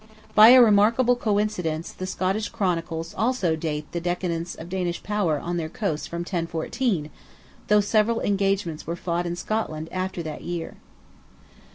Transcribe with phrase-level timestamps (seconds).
[0.33, 5.57] By a remarkable coincidence, the Scottish chronicles also date the decadence of Danish power on
[5.57, 7.11] their coasts from 1014,
[7.67, 10.77] though several engagements were fought in Scotland after that year.